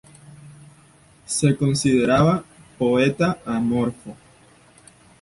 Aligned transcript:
Se 1.27 1.55
consideraba 1.55 2.43
"poeta 2.79 3.39
amorfo". 3.45 4.17